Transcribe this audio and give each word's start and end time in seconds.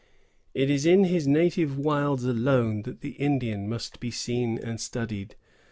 It 0.55 0.71
is 0.71 0.87
in 0.87 1.03
his 1.03 1.27
native 1.27 1.77
wilds 1.77 2.23
alone 2.23 2.81
that 2.85 3.01
the 3.01 3.11
Indian 3.11 3.69
must 3.69 3.99
be 3.99 4.09
seen 4.09 4.57
and 4.57 4.81
studied. 4.81 5.35